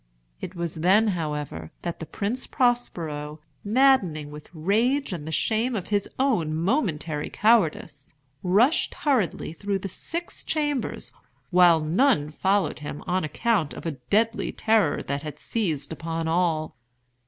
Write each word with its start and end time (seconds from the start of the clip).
It 0.39 0.55
was 0.55 0.73
then, 0.81 1.09
however, 1.09 1.69
that 1.83 1.99
the 1.99 2.07
Prince 2.07 2.47
Prospero, 2.47 3.37
maddening 3.63 4.31
with 4.31 4.49
rage 4.51 5.13
and 5.13 5.27
the 5.27 5.31
shame 5.31 5.75
of 5.75 5.89
his 5.89 6.09
own 6.17 6.55
momentary 6.55 7.29
cowardice, 7.29 8.11
rushed 8.41 8.95
hurriedly 8.95 9.53
through 9.53 9.77
the 9.77 9.87
six 9.89 10.43
chambers, 10.43 11.11
while 11.51 11.81
none 11.81 12.31
followed 12.31 12.79
him 12.79 13.03
on 13.05 13.23
account 13.23 13.75
of 13.75 13.85
a 13.85 13.91
deadly 14.09 14.51
terror 14.51 15.03
that 15.03 15.21
had 15.21 15.37
seized 15.37 15.91
upon 15.93 16.27
all. 16.27 16.75